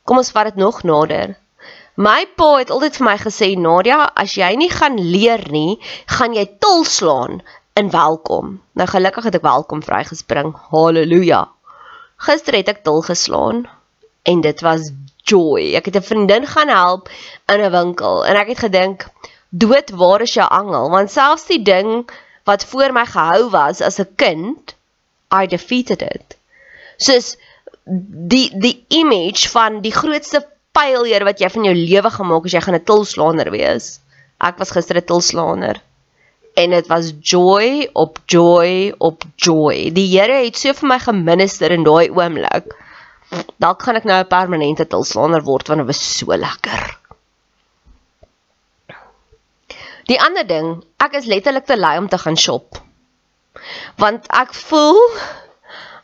Kom 0.04 0.18
ons 0.18 0.32
vat 0.32 0.46
dit 0.46 0.56
nog 0.56 0.84
nader. 0.84 1.38
My 1.96 2.26
pa 2.26 2.58
het 2.58 2.72
altyd 2.74 2.96
vir 2.98 3.06
my 3.06 3.18
gesê, 3.18 3.56
Nadia, 3.56 4.12
as 4.16 4.34
jy 4.36 4.56
nie 4.56 4.70
gaan 4.70 4.98
leer 4.98 5.44
nie, 5.52 5.80
gaan 6.08 6.34
jy 6.34 6.46
tol 6.60 6.84
slaan 6.84 7.42
in 7.76 7.90
welkom. 7.90 8.62
Nou 8.74 8.88
gelukkig 8.88 9.24
het 9.24 9.36
ek 9.36 9.46
welkom 9.46 9.84
vrygespring. 9.84 10.56
Halleluja. 10.72 11.48
Gister 12.18 12.56
het 12.56 12.70
ek 12.70 12.84
tol 12.84 13.02
geslaan 13.06 13.68
en 14.24 14.42
dit 14.42 14.62
was 14.62 14.92
joy. 15.28 15.76
Ek 15.76 15.86
het 15.86 15.96
'n 15.96 16.10
vriendin 16.10 16.48
gaan 16.48 16.70
help 16.70 17.10
in 17.48 17.62
'n 17.62 17.72
winkel 17.72 18.26
en 18.26 18.36
ek 18.36 18.48
het 18.48 18.60
gedink, 18.60 19.08
dood, 19.50 19.90
waar 19.92 20.22
is 20.22 20.34
jou 20.34 20.50
angel? 20.50 20.90
Want 20.90 21.12
selfs 21.12 21.46
die 21.48 21.62
ding 21.62 22.10
wat 22.44 22.66
voor 22.66 22.94
my 22.94 23.06
gehou 23.06 23.50
was 23.50 23.82
as 23.82 24.00
'n 24.00 24.16
kind, 24.16 24.76
I 25.32 25.48
defeated 25.48 26.02
it. 26.02 26.38
Soos 26.98 27.38
die 27.86 28.52
die 28.60 28.86
image 28.88 29.50
van 29.50 29.82
die 29.82 29.94
grootste 29.94 30.46
failure 30.74 31.26
wat 31.26 31.40
jy 31.40 31.50
van 31.50 31.64
jou 31.64 31.76
lewe 31.76 32.10
gemaak 32.10 32.46
as 32.46 32.54
jy 32.56 32.62
gaan 32.62 32.76
'n 32.76 32.84
tilslaaner 32.84 33.52
wees. 33.52 34.00
Ek 34.40 34.58
was 34.58 34.72
gister 34.72 34.98
'n 34.98 35.06
tilslaaner 35.06 35.82
en 36.54 36.70
dit 36.70 36.88
was 36.88 37.14
joy 37.22 37.90
op 37.94 38.20
joy 38.26 38.94
op 38.98 39.24
joy. 39.36 39.90
Die 39.94 40.08
Here 40.14 40.44
het 40.46 40.58
so 40.58 40.74
vir 40.74 40.88
my 40.88 41.00
geminister 41.00 41.72
in 41.72 41.84
daai 41.84 42.10
oomblik. 42.10 42.76
Dalk 43.58 43.82
gaan 43.82 43.96
ek 43.96 44.06
nou 44.06 44.20
'n 44.20 44.28
permanente 44.28 44.86
tilslaaner 44.88 45.44
word 45.44 45.68
want 45.68 45.80
dit 45.80 45.88
was 45.88 46.18
so 46.18 46.36
lekker. 46.36 47.03
Die 50.10 50.20
ander 50.22 50.48
ding, 50.48 50.84
ek 51.00 51.16
is 51.20 51.30
letterlik 51.32 51.66
te 51.66 51.78
lui 51.80 51.98
om 51.98 52.10
te 52.12 52.18
gaan 52.18 52.38
shop. 52.38 52.80
Want 54.02 54.28
ek 54.34 54.54
voel 54.54 55.00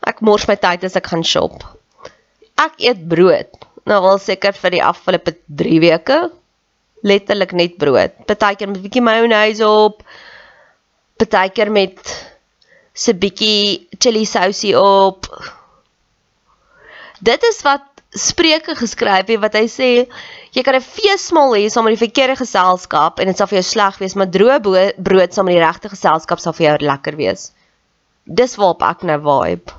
ek 0.07 0.21
mors 0.25 0.47
my 0.47 0.55
tyd 0.55 0.85
as 0.87 0.95
ek 0.95 1.09
gaan 1.11 1.25
shop. 1.27 1.63
Ek 2.59 2.79
eet 2.79 3.07
brood 3.11 3.59
nou 3.89 3.99
al 4.11 4.19
seker 4.21 4.53
vir 4.53 4.77
die 4.77 4.83
afgelope 4.85 5.33
3 5.61 5.79
weke 5.83 6.19
letterlik 7.09 7.53
net 7.55 7.77
brood. 7.81 8.15
Partykeer 8.27 8.67
met 8.69 8.77
'n 8.79 8.85
bietjie 8.85 9.03
mayonnaise 9.03 9.65
op. 9.67 10.03
Partykeer 11.17 11.71
met 11.71 11.99
se 12.93 13.13
bietjie 13.13 13.87
chili 13.97 14.25
sousie 14.25 14.75
op. 14.79 15.25
Dit 17.19 17.43
is 17.43 17.61
wat 17.63 17.83
Spreuke 18.09 18.73
geskryf 18.73 19.27
het 19.29 19.41
wat 19.41 19.53
hy 19.53 19.67
sê 19.69 19.89
jy 20.55 20.61
kan 20.65 20.75
'n 20.75 20.81
feesmaal 20.81 21.53
hê 21.53 21.69
saam 21.69 21.85
met 21.85 21.93
die 21.93 22.05
verkeerde 22.07 22.35
geselskap 22.39 23.19
en 23.19 23.27
dit 23.27 23.37
sal 23.37 23.47
vir 23.47 23.61
jou 23.61 23.67
sleg 23.69 23.99
wees, 23.99 24.15
maar 24.15 24.31
droë 24.33 24.59
brood 24.97 25.33
saam 25.33 25.45
met 25.45 25.55
die 25.55 25.65
regte 25.65 25.89
geselskap 25.89 26.39
sal 26.39 26.53
vir 26.53 26.65
jou 26.65 26.77
lekker 26.89 27.15
wees. 27.15 27.51
Dis 28.25 28.55
waarop 28.57 28.81
ek 28.81 29.03
nou 29.03 29.19
vibe. 29.21 29.73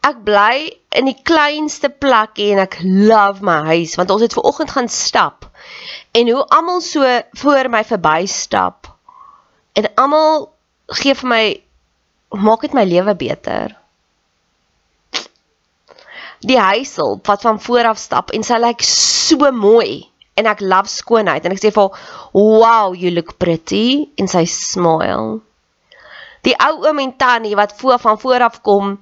Ek 0.00 0.24
bly 0.24 0.72
in 0.96 1.04
die 1.04 1.18
kleinste 1.22 1.90
plekkie 1.90 2.52
en 2.54 2.62
ek 2.64 2.78
love 2.80 3.44
my 3.44 3.60
huis 3.68 3.96
want 4.00 4.10
ons 4.10 4.22
het 4.22 4.32
ver 4.32 4.48
oggend 4.48 4.70
gaan 4.70 4.88
stap. 4.88 5.50
En 6.16 6.28
hoe 6.32 6.46
almal 6.48 6.80
so 6.80 7.04
voor 7.42 7.68
my 7.68 7.84
verby 7.84 8.24
stap. 8.26 8.88
En 9.76 9.92
almal 9.96 10.48
gee 10.86 11.14
vir 11.14 11.28
my 11.28 11.44
maak 12.30 12.64
dit 12.64 12.72
my 12.72 12.84
lewe 12.88 13.14
beter. 13.14 13.79
Die 16.40 16.58
huishulp 16.58 17.26
wat 17.26 17.42
van 17.44 17.60
voor 17.60 17.90
af 17.92 17.98
stap 18.00 18.30
en 18.32 18.44
sy 18.46 18.56
lyk 18.62 18.80
so 18.86 19.50
mooi 19.52 20.08
en 20.40 20.48
ek 20.48 20.62
love 20.64 20.88
skoonheid 20.88 21.44
en 21.44 21.52
ek 21.52 21.60
sê 21.60 21.72
vir 21.74 21.82
haar, 21.82 21.98
"Wow, 22.32 22.94
you 22.96 23.12
look 23.12 23.36
pretty" 23.36 24.08
en 24.16 24.28
sy 24.28 24.44
smile. 24.48 25.40
Die 26.42 26.56
ou 26.56 26.86
oom 26.86 26.98
en 26.98 27.16
tannie 27.16 27.56
wat 27.56 27.76
voor 27.76 27.98
van 27.98 28.18
voor 28.18 28.42
af 28.42 28.62
kom 28.62 28.98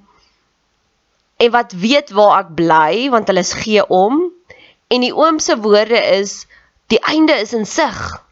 en 1.37 1.51
wat 1.51 1.71
weet 1.71 2.09
waar 2.11 2.39
ek 2.39 2.55
bly 2.55 3.09
want 3.09 3.27
hulle 3.27 3.39
is 3.39 3.53
gee 3.53 3.87
om 3.87 4.31
en 4.91 5.01
die 5.01 5.15
oom 5.15 5.39
se 5.39 5.55
woorde 5.55 6.01
is 6.19 6.45
die 6.87 6.99
einde 6.99 7.33
is 7.39 7.53
in 7.53 7.65
sig. 7.65 8.25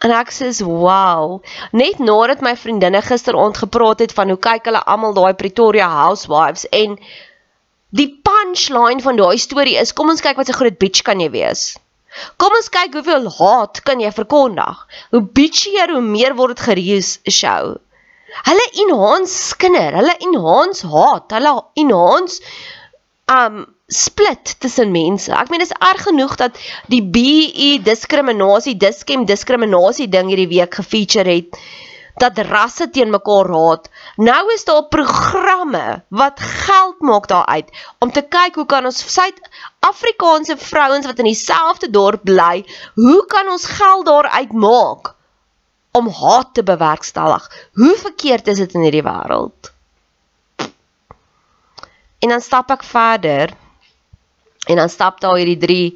En 0.00 0.10
ek 0.10 0.32
sê, 0.32 0.48
"Wow." 0.64 1.42
Net 1.72 1.98
nadat 1.98 2.40
my 2.40 2.56
vriendinne 2.56 3.02
gisteraand 3.02 3.56
gepraat 3.56 3.98
het 3.98 4.12
van 4.12 4.28
hoe 4.28 4.38
kyk 4.38 4.64
hulle 4.64 4.84
almal 4.84 5.12
daai 5.12 5.34
Pretoria 5.34 5.88
Housewives 5.88 6.68
en 6.68 6.98
die 7.92 8.08
punchline 8.24 9.04
van 9.04 9.16
daai 9.20 9.38
storie 9.38 9.76
is, 9.76 9.92
"Kom 9.92 10.10
ons 10.10 10.24
kyk 10.24 10.36
wat 10.36 10.48
'n 10.48 10.58
groot 10.60 10.78
bitch 10.78 11.02
kan 11.02 11.20
jy 11.20 11.30
wees." 11.30 11.76
Kom 12.36 12.52
ons 12.52 12.68
kyk 12.68 12.92
hoeveel 12.92 13.30
haat 13.38 13.80
kan 13.86 14.00
jy 14.00 14.10
verkondig. 14.12 14.76
Hoe 15.10 15.22
bitchier 15.22 15.92
hoe 15.94 16.04
meer 16.04 16.34
word 16.36 16.56
dit 16.56 16.66
gereus 16.66 17.18
show. 17.28 17.76
Hulle 18.48 18.66
enhance 18.84 19.32
skinder, 19.52 19.96
hulle 20.00 20.16
enhance 20.26 20.86
haat, 20.88 21.32
hulle 21.36 21.54
enhance 21.82 22.40
um 23.32 23.66
split 23.92 24.54
tussen 24.58 24.92
mense. 24.92 25.32
Ek 25.32 25.50
meen 25.52 25.60
dit 25.64 25.70
is 25.70 25.76
erg 25.88 26.04
genoeg 26.08 26.36
dat 26.40 26.56
die 26.92 27.02
BE 27.14 27.70
diskriminasie, 27.84 28.76
diskem 28.80 29.26
diskriminasie 29.28 30.08
ding 30.08 30.32
hierdie 30.32 30.48
week 30.52 30.80
gefeature 30.80 31.36
het 31.40 31.60
dat 32.16 32.38
rasse 32.38 32.90
teen 32.90 33.10
mekaar 33.10 33.48
haat. 33.48 33.88
Nou 34.16 34.52
is 34.52 34.64
daar 34.64 34.84
programme 34.88 36.02
wat 36.08 36.40
geld 36.40 37.00
maak 37.00 37.28
daaruit 37.28 37.70
om 37.98 38.12
te 38.12 38.22
kyk 38.22 38.54
hoe 38.54 38.66
kan 38.66 38.84
ons 38.84 39.04
Suid-Afrikaanse 39.14 40.56
vrouens 40.56 41.06
wat 41.06 41.18
in 41.18 41.30
dieselfde 41.30 41.90
dorp 41.90 42.24
bly, 42.24 42.64
hoe 42.94 43.26
kan 43.26 43.48
ons 43.48 43.64
geld 43.64 44.06
daaruit 44.06 44.52
maak? 44.52 45.14
om 45.92 46.08
haat 46.08 46.54
te 46.54 46.62
bewerkstellig. 46.62 47.68
Hoe 47.72 47.96
verkeerd 47.96 48.46
is 48.46 48.62
dit 48.64 48.74
in 48.74 48.86
hierdie 48.86 49.04
wêreld? 49.04 49.72
En 52.22 52.32
dan 52.32 52.40
stap 52.40 52.70
ek 52.72 52.84
verder. 52.86 53.52
En 54.70 54.78
dan 54.80 54.88
stap 54.88 55.20
daar 55.20 55.36
hierdie 55.36 55.60
drie 55.60 55.86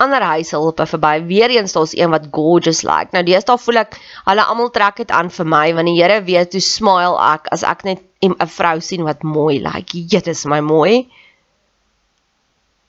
ander 0.00 0.24
huishulpe 0.24 0.86
verby. 0.90 1.14
Weereens 1.28 1.74
daar's 1.76 1.94
een 1.96 2.10
wat 2.14 2.28
gorgeous 2.34 2.82
lyk. 2.82 3.10
Like. 3.10 3.16
Nou 3.16 3.24
deesdae 3.26 3.58
voel 3.64 3.82
ek 3.84 3.98
hulle 4.28 4.46
almal 4.52 4.70
trek 4.74 5.02
dit 5.02 5.14
aan 5.14 5.30
vir 5.30 5.48
my 5.54 5.66
want 5.78 5.90
die 5.90 5.98
Here 6.00 6.20
weet 6.26 6.56
hoe 6.56 6.64
smile 6.64 7.18
ek 7.30 7.50
as 7.56 7.64
ek 7.66 7.84
net 7.88 8.02
'n 8.24 8.36
vrou 8.56 8.80
sien 8.80 9.04
wat 9.04 9.22
mooi 9.22 9.60
lyk. 9.60 9.94
Like. 9.94 10.08
Dit 10.16 10.26
is 10.26 10.44
my 10.46 10.60
mooi. 10.60 11.08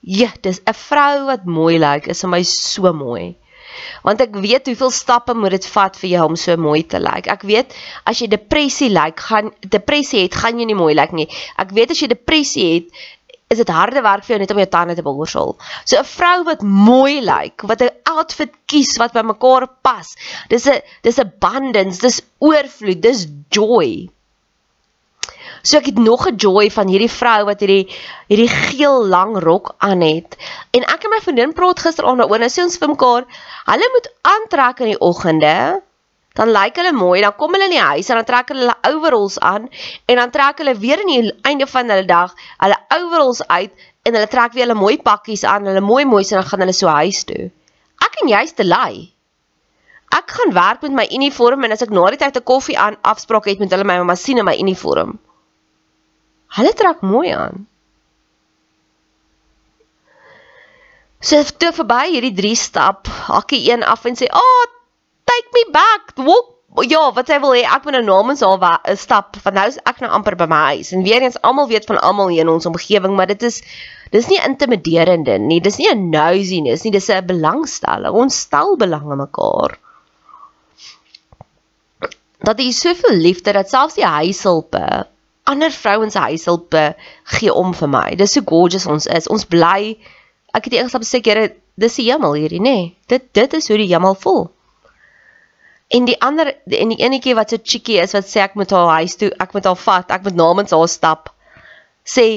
Ja, 0.02 0.32
dis 0.42 0.62
'n 0.66 0.74
vrou 0.74 1.26
wat 1.26 1.46
mooi 1.46 1.78
lyk. 1.78 2.08
Like, 2.08 2.12
is 2.12 2.22
vir 2.22 2.30
my 2.30 2.44
so 2.44 2.94
mooi 2.94 3.36
want 4.06 4.22
ek 4.24 4.36
weet 4.44 4.70
hoeveel 4.70 4.92
stappe 4.94 5.36
moet 5.38 5.56
dit 5.56 5.68
vat 5.74 5.98
vir 6.02 6.10
jou 6.16 6.26
om 6.32 6.38
so 6.40 6.58
mooi 6.60 6.82
te 6.88 7.00
lyk. 7.02 7.30
Ek 7.32 7.46
weet 7.48 7.76
as 8.10 8.22
jy 8.22 8.30
depressie 8.32 8.90
lyk, 8.92 9.20
gaan 9.30 9.52
depressie 9.62 10.26
het, 10.26 10.38
gaan 10.38 10.60
jy 10.60 10.68
nie 10.70 10.78
mooi 10.78 10.94
lyk 10.98 11.16
nie. 11.18 11.28
Ek 11.62 11.74
weet 11.76 11.96
as 11.96 12.02
jy 12.04 12.12
depressie 12.12 12.68
het, 12.76 13.04
is 13.52 13.60
dit 13.60 13.74
harde 13.76 14.02
werk 14.06 14.24
vir 14.24 14.36
jou 14.36 14.40
net 14.42 14.54
om 14.54 14.62
jou 14.62 14.70
tande 14.72 14.96
te 14.96 15.04
borsel. 15.06 15.58
So 15.86 16.00
'n 16.00 16.08
vrou 16.08 16.44
wat 16.48 16.62
mooi 16.64 17.20
lyk, 17.22 17.68
wat 17.68 17.82
'n 17.82 17.92
outfit 18.16 18.54
kies 18.66 18.98
wat 18.98 19.14
by 19.14 19.24
mekaar 19.28 19.68
pas. 19.84 20.16
Dis 20.50 20.68
'n 20.68 20.82
dis 21.04 21.20
abundance, 21.20 22.00
dis 22.00 22.22
oorvloed, 22.40 23.02
dis 23.02 23.28
joy. 23.50 24.10
So 25.64 25.78
ek 25.78 25.92
het 25.92 25.98
nog 25.98 26.28
'n 26.28 26.36
joy 26.36 26.72
van 26.72 26.88
hierdie 26.88 27.12
vrou 27.12 27.46
wat 27.46 27.60
hierdie 27.60 27.88
hierdie 28.28 28.50
geel 28.50 29.06
lang 29.06 29.38
rok 29.38 29.76
aan 29.78 30.02
het. 30.02 30.38
En 30.72 30.84
ek 30.84 31.04
en 31.04 31.10
my 31.10 31.20
vriendin 31.22 31.54
praat 31.54 31.80
gisteraand 31.80 32.18
daaroor. 32.18 32.40
Nou 32.40 32.50
sê 32.50 32.64
ons 32.64 32.78
vir 32.78 32.90
mekaar, 32.90 33.26
hulle 33.66 33.90
moet 33.94 34.12
aantrek 34.22 34.80
in 34.80 34.92
die 34.96 35.00
oggende. 35.00 35.82
Dan 36.42 36.50
lyk 36.56 36.80
hulle 36.82 36.92
mooi, 36.98 37.22
dan 37.22 37.36
kom 37.38 37.54
hulle 37.54 37.68
in 37.70 37.76
die 37.76 37.84
huis 37.86 38.08
en 38.10 38.18
dan 38.18 38.26
trek 38.26 38.50
hulle 38.50 38.64
hulle 38.66 38.96
overalls 38.96 39.38
aan 39.46 39.68
en 40.10 40.22
dan 40.24 40.32
trek 40.34 40.64
hulle 40.64 40.74
weer 40.82 41.04
in 41.04 41.12
die 41.12 41.34
einde 41.46 41.68
van 41.70 41.94
hulle 41.94 42.08
dag 42.10 42.34
hulle 42.64 42.80
overalls 42.98 43.44
uit 43.46 43.90
en 44.10 44.18
hulle 44.18 44.30
trek 44.32 44.56
weer 44.58 44.66
hulle 44.66 44.80
mooi 44.80 44.96
pakkies 45.06 45.46
aan, 45.46 45.70
hulle 45.70 45.84
mooi 45.86 46.06
mooi 46.10 46.24
en 46.24 46.40
dan 46.40 46.48
gaan 46.50 46.64
hulle 46.66 46.74
so 46.74 46.90
huis 46.90 47.22
toe. 47.30 47.52
Ek 48.02 48.18
en 48.24 48.34
jy's 48.34 48.56
te 48.58 48.66
lui. 48.66 49.12
Ek 50.18 50.34
gaan 50.40 50.56
werk 50.58 50.82
met 50.88 50.98
my 50.98 51.06
uniform 51.14 51.64
en 51.64 51.78
as 51.78 51.86
ek 51.86 51.94
na 51.94 52.10
die 52.10 52.22
tyd 52.26 52.42
'n 52.42 52.50
koffie 52.54 52.80
aan 52.88 52.98
afspraak 53.14 53.46
het 53.46 53.62
met 53.62 53.70
hulle 53.70 53.86
my 53.86 54.02
mamma 54.02 54.18
sien 54.18 54.42
in 54.42 54.50
my 54.50 54.58
uniform. 54.58 55.20
Hulle 56.58 56.74
trek 56.74 57.06
mooi 57.06 57.30
aan. 57.38 57.68
So 61.22 61.38
toe 61.62 61.72
verby 61.72 62.04
hierdie 62.18 62.34
drie 62.34 62.58
stap, 62.58 63.06
hakkie 63.30 63.62
een 63.70 63.84
af 63.86 64.06
en 64.10 64.18
sê, 64.18 64.26
"Ah, 64.26 64.42
oh, 64.42 64.81
take 65.32 65.56
me 65.58 65.64
back. 65.76 66.18
Walk 66.18 66.58
Ja, 66.88 67.02
wat 67.12 67.28
sy 67.28 67.36
wil 67.44 67.52
hê 67.52 67.66
ek 67.68 67.84
moet 67.84 67.98
nou 67.98 68.04
namens 68.08 68.40
haar 68.46 68.80
'n 68.88 68.96
stap 68.96 69.36
van 69.44 69.54
nou 69.60 69.66
ek 69.92 70.00
nou 70.00 70.12
amper 70.18 70.38
by 70.40 70.48
my 70.48 70.62
huis 70.72 70.94
en 70.96 71.04
weer 71.04 71.22
eens 71.22 71.36
almal 71.44 71.68
weet 71.68 71.86
van 71.86 72.00
almal 72.00 72.32
hier 72.32 72.46
in 72.46 72.54
ons 72.54 72.66
omgewing 72.66 73.12
maar 73.16 73.28
dit 73.28 73.44
is 73.44 73.60
dis 74.16 74.30
nie 74.32 74.40
intimiderende 74.40 75.36
nie 75.38 75.60
dis 75.60 75.78
nie 75.84 75.92
'n 75.92 76.10
nosiness 76.16 76.86
nie 76.86 76.96
dis 76.96 77.10
'n 77.10 77.28
belangstelling 77.28 78.16
ons 78.16 78.40
stel 78.48 78.78
belang 78.78 79.12
in 79.12 79.20
mekaar 79.20 79.76
dat 82.40 82.58
jy 82.64 82.72
soveel 82.72 83.20
liefde 83.20 83.52
dat 83.52 83.70
selfs 83.70 84.00
die 84.00 84.08
huishulpe 84.08 84.86
ander 85.44 85.72
vrouens 85.72 86.14
se 86.14 86.20
huishulpe 86.20 86.84
gee 87.36 87.54
om 87.54 87.74
vir 87.74 87.90
my. 87.90 88.08
Dis 88.16 88.36
so 88.38 88.46
gorgeous 88.48 88.88
ons 88.90 89.08
is. 89.08 89.30
Ons 89.32 89.48
bly 89.50 89.98
ek 90.56 90.68
het 90.68 90.78
eers 90.78 90.96
op 90.98 91.06
seker 91.08 91.44
dis 91.80 92.00
die 92.00 92.10
hemel 92.10 92.36
hierdie, 92.38 92.62
nê. 92.62 92.76
Nee. 92.78 92.90
Dit 93.12 93.32
dit 93.38 93.54
is 93.60 93.70
hoe 93.72 93.80
die 93.82 93.90
hemel 93.92 94.18
voel. 94.24 94.50
En 95.92 96.08
die 96.08 96.16
ander 96.24 96.54
en 96.80 96.94
die 96.94 97.02
enetjie 97.04 97.36
wat 97.36 97.52
so 97.52 97.60
cheeky 97.64 97.98
is 98.00 98.16
wat 98.16 98.30
sê 98.30 98.46
ek 98.46 98.56
moet 98.60 98.72
haar 98.72 99.02
huis 99.02 99.18
toe, 99.20 99.32
ek 99.44 99.54
moet 99.56 99.68
haar 99.68 99.80
vat, 99.84 100.14
ek 100.16 100.24
moet 100.28 100.40
namens 100.40 100.72
haar 100.76 100.88
stap. 100.92 101.34
Sê 102.08 102.28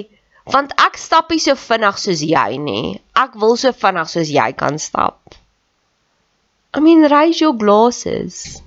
want 0.50 0.74
ek 0.76 0.98
stap 1.00 1.30
nie 1.32 1.40
so 1.40 1.54
vinnig 1.56 2.00
soos 2.02 2.24
jy 2.26 2.58
nie. 2.60 2.98
Ek 3.16 3.38
wil 3.40 3.56
so 3.60 3.72
vinnig 3.84 4.10
soos 4.10 4.32
jy 4.34 4.50
kan 4.58 4.80
stap. 4.82 5.38
I 6.74 6.82
mean, 6.82 7.06
raise 7.06 7.40
your 7.40 7.54
glasses 7.54 8.60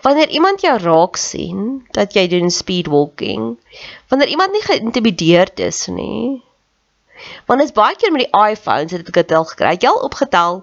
wanneer 0.00 0.28
iemand 0.28 0.62
jou 0.62 0.76
raak 0.78 1.16
sien 1.18 1.62
dat 1.92 2.14
jy 2.14 2.28
doen 2.30 2.50
speed 2.54 2.86
walking, 2.86 3.56
wanneer 4.08 4.30
iemand 4.32 4.54
nie 4.54 4.62
geïntimideerd 4.62 5.60
is 5.60 5.86
nie. 5.92 6.42
Want 7.50 7.62
is 7.62 7.74
baie 7.74 7.96
keer 7.98 8.14
met 8.14 8.28
die 8.28 8.42
iPhones 8.52 8.94
het 8.94 9.08
ek 9.10 9.20
dit 9.20 9.34
al 9.34 9.46
gekry. 9.50 9.74
Jy 9.74 9.90
al 9.90 10.04
opgetel 10.06 10.62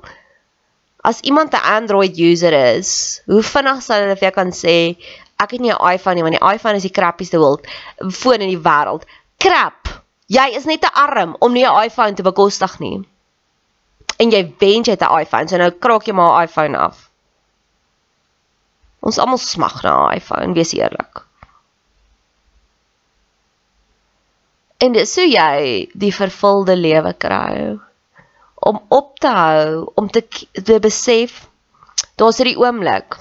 as 1.05 1.21
iemand 1.21 1.53
'n 1.53 1.67
Android 1.77 2.17
user 2.17 2.53
is, 2.77 3.21
hoe 3.25 3.43
vinnig 3.43 3.81
sal 3.83 4.01
hulle 4.01 4.17
vir 4.17 4.27
jou 4.27 4.35
kan 4.35 4.51
sê 4.51 4.97
ek 5.43 5.51
het 5.51 5.61
nie 5.61 5.71
'n 5.71 5.93
iPhone 5.93 6.15
nie, 6.15 6.25
want 6.25 6.37
die 6.39 6.53
iPhone 6.55 6.75
is 6.75 6.87
die 6.87 6.97
crappieste 6.97 7.37
wild 7.37 7.67
foon 8.11 8.41
in 8.41 8.49
die 8.49 8.63
wêreld. 8.69 9.03
Crap. 9.37 10.01
Jy 10.27 10.47
is 10.57 10.65
net 10.65 10.81
te 10.81 10.89
arm 10.93 11.35
om 11.39 11.53
nie 11.53 11.65
'n 11.65 11.83
iPhone 11.85 12.13
te 12.13 12.23
bekostig 12.23 12.79
nie. 12.79 13.07
En 14.17 14.31
jy 14.31 14.55
wens 14.59 14.87
jy 14.87 14.95
het 14.97 15.03
'n 15.03 15.19
iPhone, 15.21 15.47
so 15.47 15.57
nou 15.57 15.71
kraak 15.71 16.07
jy 16.07 16.13
maar 16.13 16.39
'n 16.39 16.47
iPhone 16.47 16.77
af. 16.77 17.09
Ons 19.01 19.19
almal 19.19 19.37
smag 19.37 19.83
na 19.83 20.07
'n 20.07 20.15
iPhone, 20.17 20.53
wees 20.53 20.73
eerlik. 20.73 21.25
En 24.77 24.91
dis 24.91 25.15
hoe 25.15 25.29
jy 25.29 25.89
die 25.93 26.13
vervulde 26.13 26.75
lewe 26.75 27.13
kry 27.13 27.79
om 28.65 28.81
op 28.97 29.17
te 29.21 29.31
hou 29.31 29.91
om 30.01 30.09
te 30.09 30.23
te 30.29 30.79
besef 30.83 31.43
daar's 32.19 32.41
hierdie 32.41 32.59
oomblik 32.61 33.19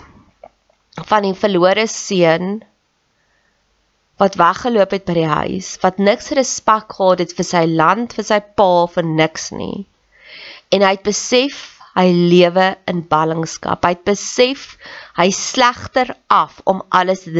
van 1.10 1.26
die 1.26 1.34
verlore 1.38 1.86
seun 1.90 2.56
wat 4.22 4.38
weggeloop 4.40 4.94
het 4.94 5.06
by 5.08 5.18
die 5.20 5.30
huis 5.30 5.74
wat 5.84 6.00
niks 6.10 6.32
respek 6.38 6.96
gehad 6.98 7.24
het 7.24 7.36
vir 7.38 7.50
sy 7.50 7.64
land 7.70 8.16
vir 8.16 8.28
sy 8.32 8.40
pa 8.60 8.72
vir 8.96 9.08
niks 9.22 9.50
nie 9.54 9.86
en 10.74 10.82
hy 10.86 10.96
het 10.96 11.06
besef 11.06 11.74
hy 11.94 12.10
lewe 12.10 12.72
in 12.90 13.02
ballingskap. 13.10 13.84
Hy 13.84 13.94
het 13.94 14.04
besef 14.06 14.74
hy 15.18 15.28
slegter 15.34 16.14
af 16.32 16.58
om 16.70 16.82
alles 16.94 17.24
te 17.26 17.34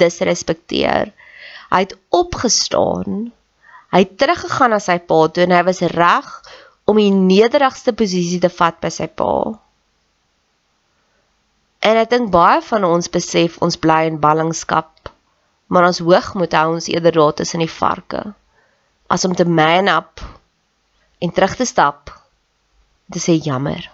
disrespekteer. 0.00 1.12
Hy 1.72 1.80
het 1.84 1.96
opgestaan. 2.14 3.28
Hy 3.92 4.02
het 4.06 4.16
teruggegaan 4.18 4.74
na 4.74 4.80
sy 4.82 4.96
pa 5.04 5.20
toe 5.28 5.44
en 5.44 5.54
hy 5.54 5.62
was 5.68 5.82
reg 5.92 6.30
om 6.84 7.00
die 7.00 7.12
nederigste 7.12 7.92
posisie 7.96 8.40
te 8.40 8.52
vat 8.52 8.80
by 8.80 8.90
sy 8.92 9.06
pa. 9.08 9.32
En 11.84 12.00
ek 12.00 12.10
dink 12.10 12.30
baie 12.32 12.60
van 12.64 12.84
ons 12.88 13.12
besef 13.12 13.60
ons 13.64 13.76
bly 13.80 14.04
in 14.08 14.20
ballingskap 14.20 14.94
Maar 15.66 15.88
ons 15.88 15.98
hoogmoed 16.04 16.52
hou 16.54 16.74
ons 16.76 16.88
eerder 16.92 17.16
daar 17.16 17.34
tussen 17.34 17.62
die 17.64 17.70
varke 17.70 18.22
as 19.14 19.24
om 19.24 19.34
te 19.36 19.44
man 19.44 19.88
up 19.88 20.20
en 21.18 21.32
terug 21.32 21.56
te 21.56 21.64
stap. 21.64 22.10
Dit 23.06 23.28
is 23.28 23.44
jammer. 23.44 23.90